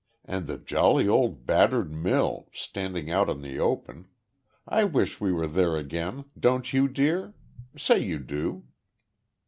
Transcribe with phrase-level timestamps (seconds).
[0.25, 4.07] And the jolly old battered mill, standing out on the open
[4.67, 7.35] I wish we were there again, don't you, dear?
[7.77, 8.65] Say you do."